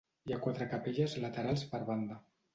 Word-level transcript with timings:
Hi 0.29 0.33
ha 0.35 0.39
quatre 0.45 0.67
capelles 0.71 1.15
laterals 1.27 1.69
per 1.75 1.85
banda. 1.93 2.21